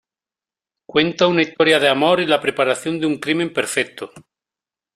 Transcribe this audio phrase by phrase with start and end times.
[0.87, 4.09] Cuenta una historia de amor y la preparación de un crimen perfecto.